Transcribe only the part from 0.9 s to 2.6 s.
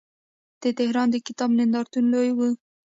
د کتاب نندارتون لوی دی.